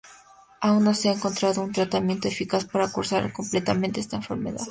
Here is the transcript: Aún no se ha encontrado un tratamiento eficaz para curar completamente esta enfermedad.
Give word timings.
Aún 0.61 0.83
no 0.83 0.95
se 0.95 1.09
ha 1.09 1.13
encontrado 1.13 1.61
un 1.61 1.73
tratamiento 1.73 2.27
eficaz 2.27 2.65
para 2.65 2.91
curar 2.91 3.31
completamente 3.31 3.99
esta 3.99 4.15
enfermedad. 4.15 4.59